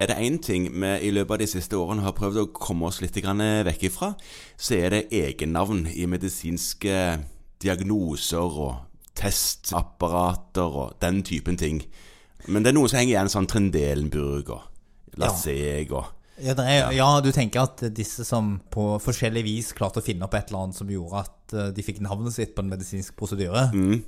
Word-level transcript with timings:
er 0.00 0.08
det 0.08 0.16
én 0.16 0.38
ting 0.40 0.68
vi 0.72 0.92
i 1.04 1.10
løpet 1.12 1.34
av 1.34 1.42
de 1.42 1.48
siste 1.50 1.76
årene 1.76 2.04
har 2.06 2.16
prøvd 2.16 2.38
å 2.40 2.50
komme 2.56 2.88
oss 2.88 3.02
litt 3.02 3.16
vekk 3.20 3.82
ifra, 3.90 4.14
så 4.56 4.74
er 4.74 4.90
det 4.90 5.12
egennavn 5.12 5.86
i 5.92 6.06
medisinske 6.08 7.20
diagnoser 7.60 8.56
og 8.64 8.78
testapparater 9.14 10.78
og 10.84 10.96
den 11.02 11.22
typen 11.22 11.56
ting. 11.60 11.82
Men 12.48 12.62
det 12.62 12.72
er 12.72 12.78
noe 12.78 12.88
som 12.88 12.98
henger 12.98 13.12
igjen, 13.12 13.28
sånn 13.28 13.50
Trendelenburg 13.50 14.54
og 14.54 15.20
Laseg 15.20 15.92
og 15.92 16.08
Ja, 16.42 16.54
er, 16.64 16.90
ja, 16.96 17.08
du 17.20 17.30
tenker 17.34 17.64
at 17.66 17.82
disse 17.96 18.24
som 18.24 18.54
på 18.72 18.84
forskjellig 19.02 19.42
vis 19.44 19.72
klarte 19.76 20.00
å 20.00 20.04
finne 20.04 20.24
opp 20.26 20.34
et 20.38 20.48
eller 20.50 20.64
annet 20.66 20.78
som 20.78 20.88
gjorde 20.90 21.20
at 21.24 21.54
eh, 21.56 21.68
de 21.76 21.84
fikk 21.84 22.00
navnet 22.04 22.32
sitt 22.34 22.54
på 22.56 22.64
en 22.64 22.70
medisinsk 22.72 23.14
prosedyre? 23.18 23.66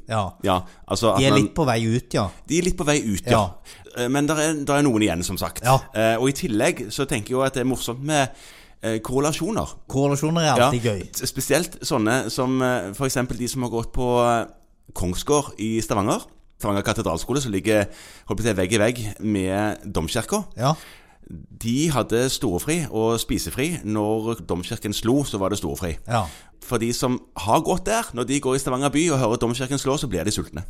Ja. 0.08 0.22
Ja, 0.46 0.56
altså 0.86 1.14
De 1.18 1.26
er 1.26 1.34
man- 1.34 1.42
litt 1.42 1.52
på 1.56 1.66
vei 1.68 1.78
ut, 1.84 2.08
ja. 2.16 2.28
De 2.48 2.58
er 2.58 2.66
litt 2.68 2.78
på 2.78 2.86
vei 2.88 2.98
ut, 3.04 3.26
ja. 3.28 3.42
ja. 3.96 4.08
Men 4.08 4.26
det 4.30 4.38
er, 4.40 4.58
er 4.78 4.82
noen 4.86 5.04
igjen, 5.04 5.22
som 5.26 5.36
sagt. 5.40 5.62
Ja. 5.66 5.76
Eh, 5.94 6.16
og 6.16 6.30
i 6.30 6.36
tillegg 6.44 6.86
så 6.94 7.04
tenker 7.08 7.34
jeg 7.34 7.38
jo 7.38 7.44
at 7.46 7.54
det 7.58 7.64
er 7.66 7.68
morsomt 7.68 8.00
med 8.08 8.30
eh, 8.80 8.98
korrelasjoner. 9.04 9.76
Korrelasjoner 9.92 10.48
er 10.48 10.54
alltid 10.66 10.88
gøy. 10.88 11.02
Spesielt 11.28 11.76
sånne 11.86 12.22
som 12.32 12.56
f.eks. 12.62 12.96
for 12.98 13.10
eksempel 13.10 13.36
de 13.40 13.48
som 13.52 13.66
har 13.68 13.74
gått 13.74 13.92
på 13.92 14.08
eh, 14.24 14.46
Kongsgård 14.96 15.54
i 15.62 15.74
Stavanger. 15.84 16.24
Stavanger 16.62 16.84
katedralskole, 16.86 17.40
som 17.42 17.52
ligger 17.54 17.84
holdt 18.28 18.38
på 18.38 18.42
å 18.42 18.46
si, 18.46 18.52
vegg 18.58 18.74
i 18.76 18.80
vegg 18.82 18.98
med 19.20 19.82
domkirka. 19.92 20.44
Ja. 20.58 20.74
De 21.62 21.90
hadde 21.90 22.28
storefri 22.28 22.82
og 22.90 23.20
spisefri. 23.20 23.76
Når 23.84 24.42
domkirken 24.48 24.92
slo, 24.92 25.22
så 25.24 25.38
var 25.38 25.48
det 25.52 25.58
storefri. 25.62 25.96
ja. 26.08 26.26
For 26.62 26.78
de 26.78 26.92
som 26.94 27.16
har 27.36 27.60
gått 27.66 27.86
der, 27.86 28.06
når 28.14 28.24
de 28.24 28.40
går 28.40 28.54
i 28.54 28.58
Stavanger 28.62 28.92
by 28.94 29.00
og 29.10 29.18
hører 29.18 29.40
domkirken 29.42 29.78
slå, 29.82 29.96
så 29.98 30.06
blir 30.06 30.22
de 30.24 30.30
sultne. 30.30 30.62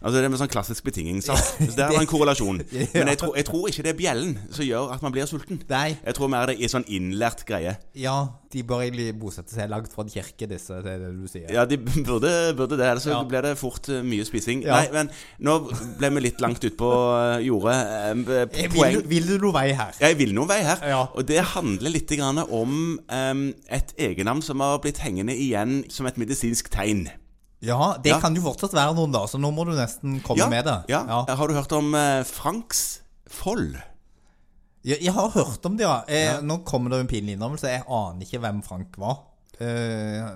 Altså 0.00 0.16
Det 0.16 0.24
er 0.24 0.30
en 0.30 0.38
sånn 0.40 0.48
klassisk 0.48 0.84
betingelse. 0.86 1.34
Så 1.36 1.74
der 1.76 1.90
var 1.92 2.00
en 2.00 2.08
korrelasjon. 2.14 2.62
Men 2.94 3.08
jeg 3.12 3.18
tror, 3.20 3.34
jeg 3.36 3.44
tror 3.44 3.66
ikke 3.68 3.82
det 3.84 3.90
er 3.92 3.98
bjellen 3.98 4.38
som 4.50 4.64
gjør 4.64 4.94
at 4.94 5.02
man 5.04 5.12
blir 5.12 5.26
sulten. 5.28 5.58
Nei. 5.68 5.90
Jeg 6.06 6.14
tror 6.16 6.30
mer 6.32 6.46
det 6.48 6.56
er 6.64 6.72
sånn 6.72 6.86
innlært 6.88 7.44
greie. 7.48 7.74
Ja, 8.00 8.14
de 8.50 8.62
bør 8.66 8.80
egentlig 8.86 9.12
bosette 9.20 9.52
seg 9.54 9.68
langt 9.70 9.92
fra 9.92 10.02
en 10.06 10.10
kirke, 10.10 10.48
disse, 10.50 10.80
det 10.82 10.94
er 10.96 11.02
det 11.04 11.10
du 11.20 11.26
sier. 11.30 11.50
Ja, 11.52 11.66
de 11.68 11.76
burde, 11.78 12.32
burde 12.58 12.78
det, 12.80 12.86
ellers 12.88 13.04
så 13.06 13.12
Ja. 13.12 13.20
blir 13.28 13.44
det 13.44 13.52
fort 13.60 13.88
eh, 13.92 14.00
mye 14.02 14.24
spising. 14.26 14.64
Ja. 14.64 14.80
Nei, 14.80 14.88
men 14.96 15.12
nå 15.46 15.58
ble 16.00 16.10
vi 16.16 16.24
litt 16.24 16.40
langt 16.42 16.64
utpå 16.64 16.90
uh, 16.90 17.36
jordet. 17.44 17.76
Eh, 17.76 18.08
Eh, 18.10 18.68
poeng 18.72 18.72
Vil, 18.72 19.02
du- 19.02 19.08
vil 19.08 19.26
du 19.28 19.38
noe 19.44 19.52
vei 19.54 19.68
her? 19.76 19.92
Jeg 20.00 20.16
vil 20.18 20.32
noe 20.34 20.48
vei 20.48 20.62
her. 20.64 20.80
Ja. 20.88 21.02
Og 21.14 21.26
det 21.28 21.44
handler 21.52 21.90
litt 21.92 22.10
om 22.20 22.98
um, 22.98 23.54
et 23.68 23.92
egennavn 23.98 24.42
som 24.42 24.60
har 24.64 24.78
blitt 24.82 24.98
hengende 25.04 25.36
igjen 25.36 25.84
som 25.92 26.06
et 26.06 26.16
medisinsk 26.18 26.70
tegn. 26.72 27.06
Ja, 27.62 27.96
det 28.02 28.08
Ja. 28.14 28.20
kan 28.20 28.34
jo 28.34 28.40
fortsatt 28.42 28.72
være 28.72 28.94
noen, 28.96 29.12
da, 29.12 29.26
så 29.28 29.36
nå 29.38 29.50
må 29.52 29.66
du 29.68 29.72
nesten 29.76 30.20
komme 30.24 30.48
med 30.48 30.64
det. 30.64 30.78
Ja. 30.88 31.02
Ja. 31.06 31.34
Har 31.36 31.48
du 31.48 31.54
hørt 31.54 31.72
om 31.76 31.94
eh, 31.94 32.22
Franks 32.24 33.00
Fold? 33.28 33.76
Jeg, 34.82 35.02
jeg 35.04 35.12
har 35.12 35.28
hørt 35.34 35.66
om 35.68 35.76
det, 35.76 35.84
ja. 35.84 35.98
Eh, 36.08 36.40
Nå 36.40 36.62
kommer 36.64 36.88
det 36.94 37.00
en 37.02 37.06
pinlig 37.10 37.34
innrømmelse. 37.36 37.68
Jeg 37.68 37.84
aner 37.86 38.24
ikke 38.24 38.40
hvem 38.40 38.62
Frank 38.64 38.96
var. 38.96 39.18
Eh, 39.60 40.30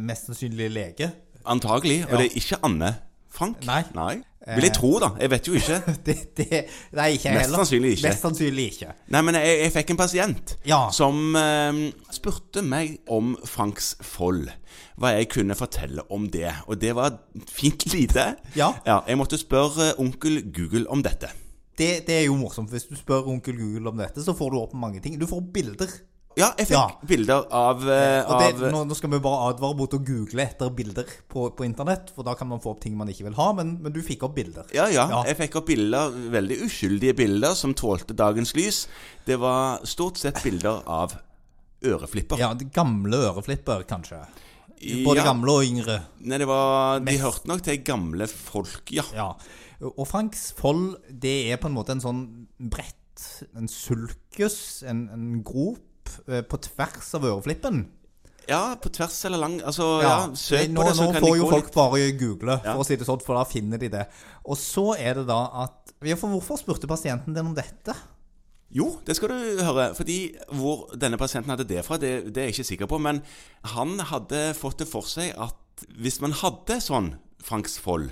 mest 0.00 0.30
sannsynlig 0.30 0.70
lege. 0.72 1.10
Antagelig. 1.44 2.06
Og 2.06 2.12
Ja. 2.12 2.16
det 2.22 2.30
er 2.30 2.38
ikke 2.40 2.58
Anne 2.64 2.94
Frank. 3.28 3.60
Nei. 3.66 3.82
Nei. 3.94 4.22
Vil 4.42 4.64
jeg 4.66 4.72
tro, 4.74 4.88
da. 4.98 5.08
Jeg 5.22 5.30
vet 5.30 5.46
jo 5.48 5.52
ikke. 5.54 5.76
Det, 6.06 6.14
det, 6.36 6.46
nei, 6.98 7.08
ikke 7.14 7.28
jeg 7.28 7.36
Mest 7.36 7.44
heller. 7.46 7.58
sannsynlig 7.60 7.92
ikke. 7.96 8.08
Mest 8.08 8.24
sannsynlig 8.26 8.64
ikke. 8.72 8.94
Nei, 9.14 9.20
men 9.28 9.38
jeg, 9.38 9.58
jeg 9.60 9.72
fikk 9.76 9.92
en 9.94 10.00
pasient 10.00 10.54
Ja. 10.66 10.80
som 10.90 11.36
eh, 11.38 11.78
spurte 12.10 12.64
meg 12.66 12.96
om 13.06 13.36
Franks 13.46 13.92
Fold. 14.02 14.48
Hva 14.98 15.14
jeg 15.16 15.28
kunne 15.32 15.54
fortelle 15.58 16.02
om 16.12 16.26
det. 16.32 16.50
Og 16.66 16.80
det 16.82 16.90
var 16.98 17.20
fint 17.48 17.86
lite. 17.94 18.32
Ja. 18.58 18.72
Jeg 18.86 19.18
måtte 19.20 19.38
spørre 19.40 19.92
onkel 20.02 20.42
Google 20.52 20.84
om 20.90 21.02
dette. 21.06 21.30
Det, 21.78 22.02
det 22.06 22.18
er 22.18 22.26
jo 22.26 22.34
morsomt. 22.36 22.68
Hvis 22.70 22.84
du 22.90 22.96
spør 22.98 23.30
onkel 23.32 23.56
Google 23.56 23.88
om 23.94 24.02
dette, 24.02 24.20
så 24.26 24.34
får 24.36 24.50
du 24.52 24.58
opp 24.60 24.74
mange 24.76 25.00
ting. 25.00 25.14
Du 25.20 25.24
får 25.30 25.40
bilder. 25.54 25.88
Ja, 26.36 26.48
jeg 26.56 26.68
fikk 26.70 26.76
Ja. 26.76 26.84
bilder 27.06 27.46
av, 27.52 27.82
uh, 27.82 27.88
det, 27.88 28.54
av 28.56 28.62
nå, 28.72 28.84
nå 28.88 28.94
skal 28.96 29.10
vi 29.10 29.18
bare 29.20 29.50
advare 29.50 29.76
mot 29.76 29.92
å 29.92 29.98
google 30.02 30.42
etter 30.46 30.70
bilder 30.70 31.04
på, 31.28 31.50
på 31.56 31.64
internett, 31.66 32.10
for 32.14 32.24
da 32.24 32.34
kan 32.38 32.48
man 32.48 32.60
få 32.62 32.70
opp 32.72 32.80
ting 32.80 32.96
man 32.96 33.08
ikke 33.12 33.24
vil 33.28 33.34
ha, 33.36 33.52
men, 33.58 33.74
men 33.84 33.92
du 33.92 34.00
fikk 34.02 34.22
opp 34.24 34.34
bilder. 34.38 34.64
Ja, 34.72 34.86
ja, 34.88 35.08
Ja. 35.12 35.22
Jeg 35.28 35.36
fikk 35.42 35.56
opp 35.60 35.66
bilder, 35.68 36.10
veldig 36.32 36.60
uskyldige 36.68 37.14
bilder 37.18 37.54
som 37.58 37.74
tålte 37.74 38.16
dagens 38.16 38.54
lys. 38.56 38.86
Det 39.26 39.36
var 39.42 39.84
stort 39.84 40.16
sett 40.16 40.40
bilder 40.42 40.80
av 40.86 41.18
øreflipper. 41.84 42.38
Ja, 42.40 42.52
de 42.54 42.64
gamle 42.72 43.20
øreflipper, 43.28 43.84
kanskje. 43.90 44.22
Både 45.04 45.20
Ja. 45.20 45.24
gamle 45.28 45.52
og 45.52 45.62
yngre. 45.62 46.00
Nei, 46.26 46.38
det 46.38 46.46
var, 46.48 46.98
De 47.00 47.18
hørte 47.18 47.46
nok 47.46 47.62
til 47.62 47.78
gamle 47.84 48.26
folk, 48.26 48.90
ja. 48.90 49.04
Ja. 49.14 49.28
Og 49.82 50.06
Franks 50.08 50.52
fold, 50.58 50.96
det 51.10 51.52
er 51.52 51.56
på 51.58 51.66
en 51.68 51.74
måte 51.74 51.90
en 51.90 52.00
sånn 52.00 52.46
brett, 52.58 52.96
en 53.56 53.68
sulkus, 53.68 54.82
en, 54.86 55.08
en 55.12 55.42
grop 55.44 55.78
på 56.48 56.60
tvers 56.68 57.10
av 57.18 57.26
øreflippen. 57.30 57.82
Ja, 58.50 58.74
på 58.82 58.90
tvers 58.90 59.20
eller 59.28 59.38
lang 59.38 59.60
Altså, 59.62 59.84
ja, 60.02 60.14
søk 60.34 60.72
nå, 60.72 60.80
på 60.82 60.86
det, 60.88 60.94
så 60.98 61.04
nå 61.06 61.12
kan 61.14 61.22
får 61.22 61.36
jo 61.38 61.50
folk 61.50 61.68
litt 61.68 61.76
bare 61.76 62.08
google, 62.18 62.56
Ja. 62.64 62.72
for 62.74 62.82
å 62.82 62.86
si 62.88 62.96
det 62.98 63.06
sånn, 63.06 63.22
for 63.22 63.38
da 63.38 63.44
finner 63.46 63.78
de 63.78 63.88
det. 63.92 64.06
Og 64.44 64.58
så 64.58 64.96
er 64.98 65.20
det 65.20 65.26
da 65.28 65.38
at 65.62 65.92
ja, 66.02 66.16
for 66.18 66.32
Hvorfor 66.34 66.58
spurte 66.58 66.88
pasienten 66.90 67.34
din 67.36 67.46
om 67.46 67.54
dette? 67.54 67.94
Jo, 68.74 68.98
det 69.06 69.14
skal 69.16 69.28
du 69.28 69.60
høre. 69.62 69.90
Fordi 69.94 70.34
hvor 70.56 70.88
denne 70.96 71.18
pasienten 71.20 71.52
hadde 71.52 71.68
det 71.68 71.84
fra, 71.86 71.98
det, 72.00 72.32
det 72.34 72.40
er 72.42 72.48
jeg 72.50 72.56
ikke 72.56 72.70
sikker 72.72 72.90
på. 72.90 72.98
Men 73.04 73.20
han 73.76 73.98
hadde 74.10 74.54
fått 74.58 74.80
det 74.82 74.88
for 74.90 75.06
seg 75.06 75.36
at 75.38 75.86
hvis 76.00 76.18
man 76.24 76.32
hadde 76.32 76.80
sånn 76.82 77.12
Franks 77.42 77.76
Fold, 77.78 78.10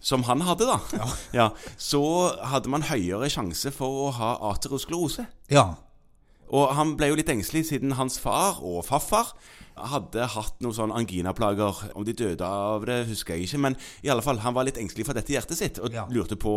som 0.00 0.22
han 0.28 0.44
hadde, 0.46 0.68
da, 0.70 1.08
ja. 1.34 1.48
så 1.90 2.00
hadde 2.46 2.70
man 2.70 2.86
høyere 2.86 3.28
sjanse 3.32 3.72
for 3.74 4.06
å 4.06 4.10
ha 4.14 4.30
aterosklerose. 4.52 5.26
Ja. 5.50 5.74
Og 6.50 6.74
han 6.74 6.96
ble 6.96 7.08
jo 7.10 7.16
litt 7.18 7.28
engstelig 7.32 7.66
siden 7.68 7.92
hans 7.98 8.18
far 8.22 8.60
og 8.64 8.84
farfar 8.86 9.34
hadde 9.78 10.24
hatt 10.32 10.56
noen 10.64 10.74
sånn 10.74 10.90
anginaplager. 10.96 11.92
Om 11.94 12.04
de 12.08 12.12
døde 12.18 12.42
av 12.46 12.86
det, 12.88 13.04
husker 13.06 13.36
jeg 13.36 13.46
ikke. 13.46 13.60
Men 13.62 13.76
i 14.02 14.08
alle 14.10 14.24
fall, 14.26 14.40
han 14.42 14.54
var 14.56 14.64
litt 14.66 14.78
engstelig 14.80 15.06
for 15.06 15.14
dette 15.14 15.30
hjertet 15.36 15.56
sitt 15.60 15.78
og 15.78 15.92
Ja. 15.94 16.06
lurte 16.10 16.34
på 16.40 16.50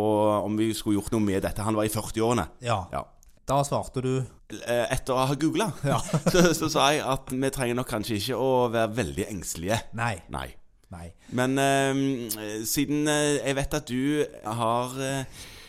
om 0.44 0.56
vi 0.58 0.72
skulle 0.74 0.98
gjort 0.98 1.12
noe 1.12 1.20
med 1.22 1.42
dette. 1.42 1.62
Han 1.62 1.76
var 1.76 1.84
i 1.84 1.88
40-årene. 1.92 2.48
ja. 2.60 2.86
Ja. 2.92 3.04
Da 3.46 3.62
svarte 3.64 4.00
du 4.02 4.24
Eh, 4.52 4.86
Etter 4.92 5.14
å 5.16 5.26
ha 5.26 5.34
googla, 5.34 5.72
så, 6.32 6.52
så 6.54 6.68
sa 6.68 6.90
jeg 6.92 7.00
at 7.08 7.30
vi 7.32 7.48
trenger 7.50 7.74
nok 7.78 7.88
kanskje 7.88 8.18
ikke 8.18 8.36
å 8.36 8.68
være 8.70 8.90
veldig 8.98 9.24
engstelige. 9.32 9.78
Nei. 9.96 10.20
Nei. 10.28 10.50
Nei. 10.92 11.06
Men 11.32 11.56
eh, 11.58 12.64
siden 12.68 13.06
jeg 13.08 13.54
vet 13.56 13.74
at 13.78 13.88
du 13.88 14.26
har 14.44 14.92
eh, 15.00 15.24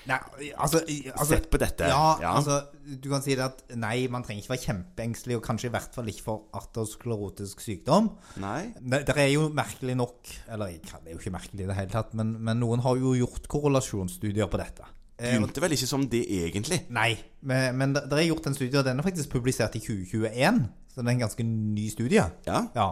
Nei, 0.09 0.18
altså, 0.59 0.81
altså 0.84 1.28
sett 1.30 1.46
på 1.47 1.59
dette 1.62 1.88
Ja, 1.88 2.18
ja. 2.19 2.34
altså 2.36 2.58
Du 3.00 3.06
kan 3.08 3.22
si 3.24 3.38
det 3.40 3.46
at 3.46 3.62
nei, 3.80 4.09
man 4.12 4.25
trenger 4.25 4.44
ikke 4.44 4.52
være 4.52 4.66
kjempeengstelig, 4.66 5.38
og 5.40 5.46
kanskje 5.46 5.69
i 5.69 5.74
hvert 5.75 5.96
fall 5.96 6.09
ikke 6.12 6.25
for 6.25 6.59
arteriosklerotisk 6.59 7.64
sykdom. 7.64 8.09
Nei? 8.44 8.74
Det, 8.80 9.03
det 9.08 9.16
er 9.24 9.31
jo 9.31 9.47
merkelig 9.56 9.96
nok 10.00 10.34
Eller 10.52 10.75
det 10.75 11.00
er 11.06 11.16
jo 11.16 11.22
ikke 11.22 11.36
merkelig 11.38 11.63
i 11.63 11.69
det 11.72 11.78
hele 11.80 11.94
tatt, 11.94 12.12
men, 12.19 12.36
men 12.44 12.59
noen 12.59 12.84
har 12.84 13.00
jo 13.00 13.16
gjort 13.18 13.47
korrelasjonsstudier 13.52 14.52
på 14.52 14.59
dette. 14.59 14.90
Begynte 15.24 15.62
vel 15.62 15.75
ikke 15.75 15.88
som 15.88 16.03
det 16.09 16.24
egentlig. 16.25 16.81
Nei, 16.92 17.13
men, 17.47 17.78
men 17.80 17.94
det 17.96 18.18
er 18.18 18.25
gjort 18.28 18.47
en 18.50 18.56
studie, 18.58 18.75
og 18.80 18.88
den 18.88 19.00
er 19.00 19.06
faktisk 19.06 19.31
publisert 19.36 19.78
i 19.78 19.81
2021. 19.84 20.63
Så 20.92 21.02
det 21.02 21.08
er 21.08 21.16
en 21.16 21.22
ganske 21.24 21.46
ny 21.47 21.86
studie. 21.94 22.25
Ja. 22.47 22.63
Ja. 22.75 22.88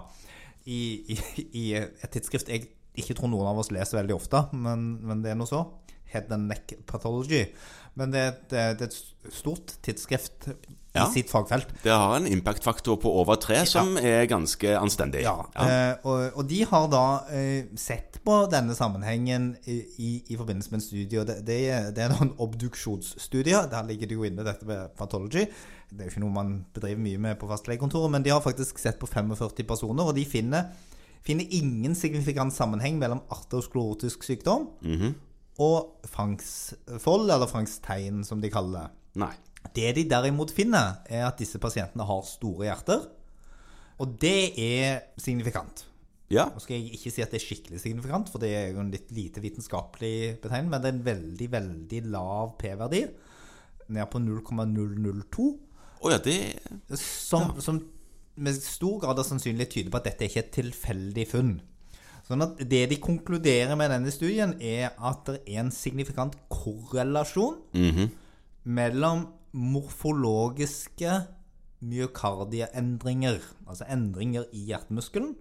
I, 0.70 0.80
i, 1.12 1.18
I 1.58 1.66
et 1.82 2.12
tidsskrift 2.14 2.52
jeg 2.54 2.70
ikke 3.02 3.16
tror 3.18 3.32
noen 3.32 3.50
av 3.50 3.60
oss 3.62 3.72
leser 3.74 4.00
veldig 4.02 4.16
ofte, 4.16 4.44
men, 4.54 4.94
men 5.08 5.24
det 5.26 5.34
er 5.34 5.40
nå 5.40 5.48
så. 5.50 5.64
Head 6.14 6.32
and 6.36 6.48
Neck 6.52 6.74
Pathology. 6.88 7.46
Men 8.00 8.12
det, 8.14 8.28
det, 8.52 8.62
det 8.80 8.86
er 8.88 8.92
et 8.94 9.34
stort 9.36 9.74
tidsskrift 9.84 10.48
Ja. 10.92 11.06
i 11.08 11.14
sitt 11.14 11.30
fagfelt. 11.32 11.70
Det 11.86 11.92
har 11.92 12.18
en 12.18 12.26
impact-faktor 12.28 12.98
på 13.00 13.12
over 13.22 13.38
tre, 13.40 13.62
som 13.68 13.94
er 14.00 14.26
ganske 14.28 14.74
anstendig. 14.80 15.22
Ja, 15.24 15.38
Eh, 15.56 15.94
og, 16.04 16.34
og 16.36 16.48
de 16.50 16.58
har 16.68 16.88
da 16.92 17.04
eh, 17.32 17.70
sett 17.80 18.20
på 18.28 18.36
denne 18.52 18.76
sammenhengen 18.76 19.54
i, 19.72 19.78
i, 20.04 20.10
i 20.34 20.36
forbindelse 20.40 20.72
med 20.74 20.82
en 20.82 20.86
studie. 20.86 21.20
og 21.22 21.28
Det, 21.30 21.38
det, 21.48 21.60
er, 21.72 21.88
det 21.96 22.04
er 22.04 22.12
da 22.12 22.20
en 22.26 22.34
obduksjonsstudie. 22.44 23.62
Der 23.72 23.88
ligger 23.88 24.08
det 24.12 24.20
jo 24.20 24.28
inne 24.28 24.44
dette 24.44 24.68
med 24.68 24.92
pathology. 25.00 25.46
Det 25.92 26.00
er 26.00 26.10
jo 26.10 26.12
ikke 26.16 26.24
noe 26.26 26.36
man 26.36 26.54
bedriver 26.76 27.00
mye 27.08 27.18
med 27.30 27.40
på 27.40 27.48
fastlegekontoret, 27.52 28.12
men 28.12 28.24
de 28.28 28.32
har 28.36 28.44
faktisk 28.44 28.80
sett 28.80 29.00
på 29.00 29.08
45 29.12 29.64
personer, 29.68 30.04
og 30.12 30.16
de 30.16 30.26
finner, 30.28 30.72
finner 31.24 31.48
ingen 31.56 31.96
signifikant 31.96 32.56
sammenheng 32.56 33.00
mellom 33.00 33.24
arteriosklerotisk 33.32 34.24
sykdom 34.28 34.68
og 35.62 36.10
fangstfold, 36.10 37.30
eller 37.30 37.50
fangsttegn, 37.50 38.24
som 38.28 38.42
de 38.42 38.52
kaller 38.54 38.88
det. 38.88 39.00
Nei. 39.22 39.34
Det 39.76 39.92
de 40.00 40.08
derimot 40.10 40.52
finner, 40.56 41.00
er 41.06 41.28
at 41.28 41.40
disse 41.40 41.62
pasientene 41.62 42.06
har 42.08 42.26
store 42.26 42.66
hjerter. 42.68 43.06
Og 44.02 44.18
det 44.22 44.54
er 44.58 45.04
signifikant. 45.22 45.86
Ja. 46.32 46.48
Nå 46.50 46.62
skal 46.64 46.80
jeg 46.80 46.96
ikke 46.96 47.12
si 47.12 47.24
at 47.24 47.34
det 47.34 47.42
er 47.42 47.46
skikkelig 47.46 47.82
signifikant, 47.84 48.32
for 48.32 48.42
det 48.42 48.54
er 48.56 48.70
jo 48.72 48.82
en 48.82 48.92
litt 48.94 49.12
lite 49.14 49.44
vitenskapelig 49.44 50.40
betegnelse, 50.42 50.72
men 50.72 50.84
det 50.84 50.90
er 50.90 50.96
en 50.96 51.08
veldig, 51.10 51.50
veldig 51.58 52.04
lav 52.14 52.56
P-verdi. 52.62 53.02
Ned 53.92 54.08
på 54.12 54.22
0,002. 54.24 55.50
Oh, 56.02 56.10
ja, 56.10 56.18
det 56.24 56.98
Som, 56.98 57.60
som 57.62 57.82
med 58.42 58.58
stor 58.64 59.02
grad 59.04 59.20
av 59.20 59.28
sannsynlighet 59.28 59.76
tyder 59.76 59.92
på 59.94 60.00
at 60.00 60.08
dette 60.08 60.30
ikke 60.30 60.40
er 60.40 60.48
et 60.48 60.56
tilfeldig 60.56 61.26
funn. 61.30 61.52
Sånn 62.28 62.46
at 62.46 62.58
Det 62.70 62.86
de 62.92 62.98
konkluderer 63.02 63.76
med 63.76 63.92
denne 63.92 64.12
studien, 64.14 64.56
er 64.62 64.94
at 64.98 65.26
det 65.28 65.42
er 65.46 65.64
en 65.64 65.72
signifikant 65.74 66.38
korrelasjon 66.50 67.58
mellom 68.64 69.28
morfologiske 69.52 71.16
myokardieendringer, 71.82 73.42
altså 73.68 73.88
endringer 73.90 74.46
i 74.54 74.68
hjertemuskelen, 74.70 75.34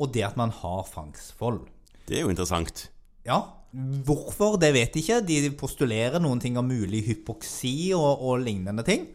og 0.00 0.12
det 0.14 0.24
at 0.24 0.38
man 0.40 0.50
har 0.50 0.86
fangstfold. 0.88 1.66
Det 2.08 2.18
er 2.18 2.24
jo 2.24 2.32
interessant. 2.32 2.88
Ja, 3.28 3.38
hvorfor, 3.72 4.56
det 4.60 4.72
vet 4.74 4.94
de 4.94 5.02
ikke. 5.02 5.20
De 5.24 5.52
postulerer 5.56 6.18
noen 6.22 6.40
ting 6.42 6.56
om 6.58 6.66
mulig 6.66 7.04
hypoksi 7.06 7.92
og, 7.94 8.24
og 8.24 8.42
lignende 8.42 8.84
ting. 8.86 9.06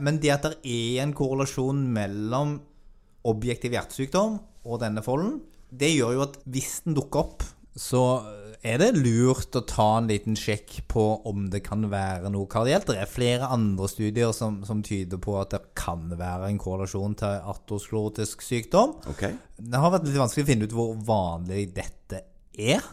Men 0.00 0.20
det 0.22 0.32
at 0.32 0.46
det 0.46 0.60
er 0.64 1.02
en 1.02 1.16
korrelasjon 1.16 1.82
mellom 1.92 2.58
objektiv 3.28 3.74
hjertesykdom 3.74 4.38
og 4.64 4.80
denne 4.80 5.02
folden, 5.04 5.40
det 5.70 5.94
gjør 5.94 6.16
jo 6.18 6.22
at 6.26 6.38
hvis 6.50 6.80
den 6.86 6.96
dukker 6.98 7.24
opp, 7.24 7.46
så 7.78 8.02
er 8.66 8.80
det 8.82 8.90
lurt 8.98 9.54
å 9.56 9.62
ta 9.64 9.86
en 9.96 10.08
liten 10.10 10.34
sjekk 10.36 10.82
på 10.90 11.04
om 11.28 11.46
det 11.52 11.62
kan 11.64 11.86
være 11.88 12.28
noe 12.32 12.48
kardielt. 12.50 12.90
Det 12.90 12.98
er 13.00 13.08
flere 13.08 13.48
andre 13.48 13.88
studier 13.88 14.34
som, 14.36 14.58
som 14.68 14.82
tyder 14.84 15.20
på 15.22 15.38
at 15.40 15.54
det 15.54 15.62
kan 15.78 16.10
være 16.18 16.50
en 16.50 16.58
korrelasjon 16.60 17.14
til 17.22 17.46
artosklerotisk 17.54 18.44
sykdom. 18.44 18.98
Okay. 19.14 19.38
Det 19.56 19.80
har 19.80 19.94
vært 19.94 20.04
litt 20.10 20.20
vanskelig 20.20 20.44
å 20.44 20.50
finne 20.50 20.68
ut 20.68 20.76
hvor 20.76 20.92
vanlig 21.08 21.70
dette 21.78 22.20
er. 22.52 22.84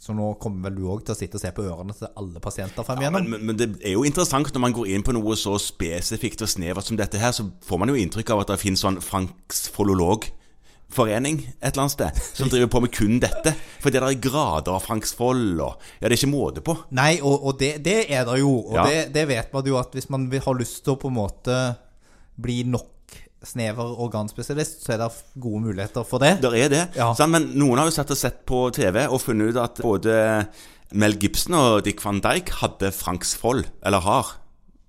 Så 0.00 0.14
nå 0.16 0.30
kommer 0.40 0.70
vel 0.70 0.78
du 0.78 0.86
òg 0.92 1.02
til 1.04 1.12
å 1.14 1.18
sitte 1.18 1.36
og 1.38 1.42
se 1.42 1.50
på 1.56 1.64
ørene 1.64 1.94
til 1.96 2.08
alle 2.20 2.40
pasienter 2.44 2.86
frem 2.86 3.02
Ja, 3.02 3.10
igjennom. 3.10 3.26
men, 3.26 3.42
men, 3.42 3.46
men 3.50 3.58
det 3.60 3.68
er 3.82 3.96
jo 3.98 4.06
interessant 4.08 4.48
når 4.54 4.64
man 4.64 4.76
går 4.76 4.94
inn 4.94 5.04
på 5.04 5.12
noe 5.16 5.36
så 5.40 5.58
spesifikt 5.60 6.44
og 6.44 6.50
snevert 6.52 6.88
som 6.88 6.96
dette 7.00 7.20
her, 7.20 7.34
så 7.36 7.46
får 7.64 7.80
man 7.82 7.92
jo 7.92 8.00
inntrykk 8.00 8.32
av 8.32 8.44
at 8.44 8.54
det 8.54 8.60
finnes 8.64 8.84
sånn 8.84 9.00
franksfolologforening 10.94 11.38
et 11.60 11.72
eller 11.72 11.82
annet 11.84 11.92
sted, 11.94 12.20
som 12.34 12.48
driver 12.50 12.70
på 12.70 12.80
med 12.84 12.92
kun 12.94 13.18
dette. 13.22 13.54
For 13.82 13.90
det 13.90 14.00
der 14.00 14.08
er 14.12 14.20
grader 14.22 14.74
av 14.76 14.82
franksfold 14.84 15.60
og 15.60 15.74
Ja, 16.00 16.08
det 16.08 16.12
er 16.12 16.18
ikke 16.18 16.32
måte 16.32 16.62
på. 16.64 16.76
Nei, 16.94 17.20
og, 17.22 17.44
og 17.50 17.58
det, 17.58 17.82
det 17.84 18.10
er 18.10 18.24
det 18.28 18.40
jo. 18.40 18.52
Og 18.68 18.74
Ja. 18.74 18.84
det, 18.86 19.12
det 19.14 19.26
vet 19.28 19.52
man 19.52 19.64
jo 19.66 19.78
at 19.78 19.92
hvis 19.94 20.08
man 20.10 20.28
har 20.30 20.54
lyst 20.58 20.84
til 20.84 20.94
å 20.94 21.00
på 21.00 21.08
en 21.10 21.18
måte 21.18 21.58
bli 22.36 22.62
nok 22.64 22.90
snever 23.44 23.98
organspesialist, 24.00 24.84
så 24.86 24.94
er 24.94 25.02
det 25.02 25.10
gode 25.36 25.66
muligheter 25.66 26.04
for 26.08 26.18
det. 26.18 26.38
Der 26.40 26.54
er 26.56 26.68
det. 26.72 26.84
Ja. 26.96 27.10
Sånn, 27.14 27.30
men 27.34 27.50
noen 27.58 27.78
har 27.78 27.90
jo 27.90 27.92
sett 27.94 28.10
og 28.10 28.16
sett 28.16 28.44
på 28.48 28.70
TV 28.72 29.04
og 29.06 29.20
funnet 29.20 29.52
ut 29.52 29.60
at 29.60 29.82
både 29.84 30.14
Mel 30.96 31.16
Gibson 31.20 31.54
og 31.58 31.82
Dick 31.84 32.00
van 32.04 32.22
Dijk 32.24 32.54
hadde 32.62 32.90
franksfold, 32.94 33.66
eller 33.84 34.00
har. 34.00 34.32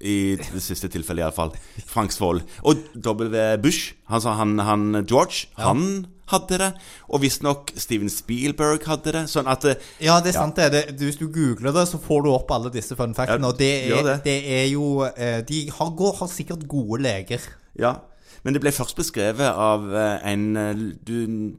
I 0.05 0.17
det 0.37 0.61
siste 0.61 0.89
tilfellet, 0.93 1.25
iallfall. 1.25 1.53
Franksfold. 1.89 2.43
Og 2.63 2.83
W. 2.95 3.39
Bush, 3.63 3.93
altså 4.07 4.35
han, 4.37 4.57
han 4.61 5.01
George, 5.09 5.47
han 5.57 6.05
hadde 6.31 6.57
det. 6.61 6.69
Og 7.13 7.21
visstnok 7.21 7.69
Steven 7.77 8.09
Spielberg 8.09 8.85
hadde 8.89 9.11
det. 9.17 9.23
Sånn 9.29 9.49
at 9.51 9.65
eh, 9.69 9.75
Ja, 10.05 10.19
det 10.25 10.33
er 10.33 10.39
sant 10.39 10.57
det. 10.57 10.71
det. 10.73 10.83
Hvis 11.01 11.19
du 11.21 11.27
googler 11.29 11.73
det, 11.75 11.83
så 11.91 11.99
får 12.01 12.25
du 12.25 12.31
opp 12.33 12.49
alle 12.55 12.71
disse 12.73 12.97
fun 12.97 13.13
factene. 13.17 13.45
Ja, 13.45 13.51
og 13.53 13.59
det 13.61 13.71
er, 13.91 14.01
det. 14.09 14.17
det 14.25 14.37
er 14.61 14.65
jo 14.73 14.87
eh, 15.11 15.39
De 15.45 15.65
har, 15.77 15.93
går, 15.97 16.15
har 16.21 16.31
sikkert 16.33 16.65
gode 16.71 17.01
leger. 17.05 17.45
Ja. 17.77 17.95
Men 18.45 18.53
det 18.53 18.59
ble 18.61 18.69
først 18.73 18.97
beskrevet 18.97 19.41
av 19.57 19.85
eh, 19.89 20.25
en 20.29 20.43
du, 21.01 21.15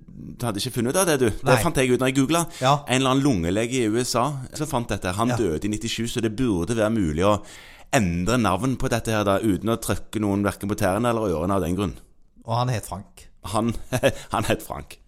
du 0.06 0.44
hadde 0.46 0.60
ikke 0.62 0.76
funnet 0.80 0.94
ut 0.94 1.00
av 1.02 1.08
det, 1.08 1.16
du? 1.24 1.28
Nei. 1.30 1.48
Det 1.56 1.56
fant 1.64 1.78
jeg 1.82 1.90
ut 1.94 2.02
når 2.02 2.10
jeg 2.12 2.18
googla. 2.20 2.42
Ja. 2.62 2.74
En 2.86 3.00
eller 3.00 3.14
annen 3.16 3.24
lungelege 3.26 3.80
i 3.84 3.88
USA 3.90 4.28
som 4.54 4.70
fant 4.70 4.90
dette. 4.94 5.14
Han 5.18 5.30
Ja. 5.34 5.38
døde 5.40 5.66
i 5.66 5.72
97, 5.78 6.10
så 6.14 6.22
det 6.22 6.34
burde 6.38 6.74
være 6.78 6.90
mulig 6.94 7.26
å 7.26 7.40
endre 7.94 8.38
navn 8.40 8.76
på 8.80 8.90
dette 8.92 9.14
her 9.14 9.24
da, 9.26 9.38
uten 9.42 9.72
å 9.72 9.78
trykke 9.80 10.22
noen 10.22 10.44
verken 10.46 10.70
på 10.70 10.78
tærne 10.78 11.12
eller 11.12 11.32
ørene 11.32 11.56
av 11.56 11.64
den 11.64 11.76
grunn. 11.78 11.96
Og 12.46 12.54
han 12.54 12.70
het 12.72 12.86
Frank. 12.88 13.26
Han, 13.52 13.74
han 14.34 14.48
het 14.50 14.64
Frank. 14.66 14.98